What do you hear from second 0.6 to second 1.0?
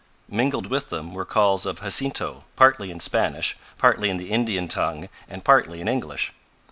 with